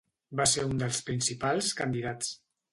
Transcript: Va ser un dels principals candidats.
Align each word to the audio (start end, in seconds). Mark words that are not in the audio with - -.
Va 0.39 0.47
ser 0.53 0.63
un 0.69 0.81
dels 0.85 1.03
principals 1.11 1.71
candidats. 1.85 2.35